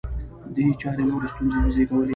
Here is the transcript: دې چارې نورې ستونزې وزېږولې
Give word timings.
دې 0.55 0.65
چارې 0.81 1.03
نورې 1.09 1.27
ستونزې 1.33 1.57
وزېږولې 1.63 2.09